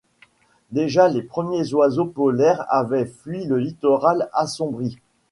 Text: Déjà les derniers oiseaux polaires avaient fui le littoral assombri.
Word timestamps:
Déjà 0.71 1.07
les 1.09 1.21
derniers 1.21 1.75
oiseaux 1.75 2.07
polaires 2.07 2.65
avaient 2.69 3.05
fui 3.05 3.45
le 3.45 3.59
littoral 3.59 4.29
assombri. 4.33 4.97